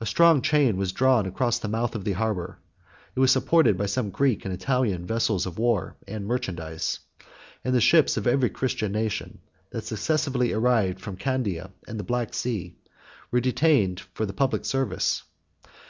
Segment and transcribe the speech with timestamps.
[0.00, 2.58] A strong chain was drawn across the mouth of the harbor:
[3.16, 7.00] it was supported by some Greek and Italian vessels of war and merchandise;
[7.64, 9.40] and the ships of every Christian nation,
[9.70, 12.76] that successively arrived from Candia and the Black Sea,
[13.32, 15.24] were detained for the public service.